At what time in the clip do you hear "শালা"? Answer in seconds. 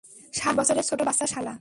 1.25-1.49